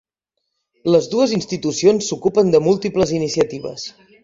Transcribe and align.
Les 0.95 1.09
dues 1.11 1.35
institucions 1.35 2.09
s'ocupen 2.13 2.51
de 2.57 2.65
múltiples 2.71 3.15
iniciatives. 3.21 3.89